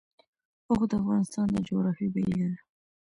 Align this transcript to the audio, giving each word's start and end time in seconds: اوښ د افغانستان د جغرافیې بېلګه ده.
اوښ 0.67 0.81
د 0.89 0.93
افغانستان 1.01 1.47
د 1.51 1.55
جغرافیې 1.67 2.07
بېلګه 2.13 2.45
ده. 2.53 2.59